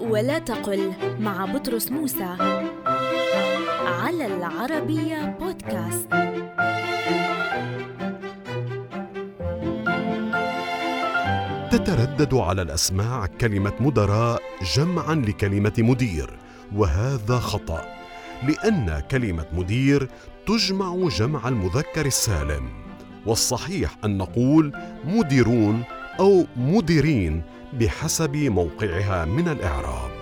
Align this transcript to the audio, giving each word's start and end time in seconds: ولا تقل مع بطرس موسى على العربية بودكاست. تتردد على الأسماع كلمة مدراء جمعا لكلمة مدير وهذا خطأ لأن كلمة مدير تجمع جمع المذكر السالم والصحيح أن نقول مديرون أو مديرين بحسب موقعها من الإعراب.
ولا 0.00 0.38
تقل 0.38 0.92
مع 1.20 1.44
بطرس 1.44 1.90
موسى 1.92 2.36
على 3.86 4.26
العربية 4.26 5.36
بودكاست. 5.40 6.08
تتردد 11.70 12.34
على 12.34 12.62
الأسماع 12.62 13.26
كلمة 13.26 13.72
مدراء 13.80 14.42
جمعا 14.76 15.14
لكلمة 15.14 15.72
مدير 15.78 16.38
وهذا 16.76 17.38
خطأ 17.38 17.84
لأن 18.42 19.02
كلمة 19.10 19.46
مدير 19.52 20.08
تجمع 20.46 21.08
جمع 21.08 21.48
المذكر 21.48 22.06
السالم 22.06 22.68
والصحيح 23.26 23.96
أن 24.04 24.18
نقول 24.18 24.72
مديرون 25.04 25.82
أو 26.20 26.44
مديرين 26.56 27.42
بحسب 27.72 28.36
موقعها 28.36 29.24
من 29.24 29.48
الإعراب. 29.48 30.19